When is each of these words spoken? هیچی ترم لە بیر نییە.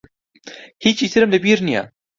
هیچی 0.83 1.05
ترم 1.11 1.29
لە 1.33 1.39
بیر 1.43 1.59
نییە. 1.67 1.83